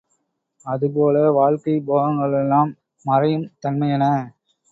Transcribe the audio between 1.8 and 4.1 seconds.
போகங்களெல்லாம் மறையுந் தன்மையன.